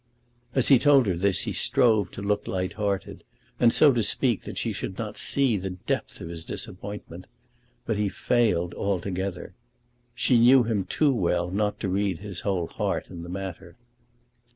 [0.55, 3.23] As he told her this he strove to look light hearted,
[3.59, 7.27] and so to speak that she should not see the depth of his disappointment;
[7.85, 9.53] but he failed altogether.
[10.15, 13.75] She knew him too well not to read his whole heart in the matter.